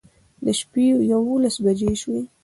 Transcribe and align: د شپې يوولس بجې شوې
د 0.45 0.47
شپې 0.59 0.85
يوولس 1.11 1.55
بجې 1.63 1.91
شوې 2.01 2.21